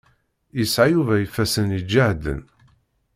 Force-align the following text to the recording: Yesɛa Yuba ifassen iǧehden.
Yesɛa 0.57 0.87
Yuba 0.93 1.13
ifassen 1.25 1.75
iǧehden. 1.79 2.41